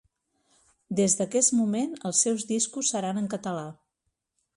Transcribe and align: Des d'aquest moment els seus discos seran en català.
Des 0.99 1.15
d'aquest 1.19 1.53
moment 1.57 1.93
els 2.11 2.21
seus 2.27 2.47
discos 2.53 2.89
seran 2.95 3.21
en 3.23 3.29
català. 3.35 3.67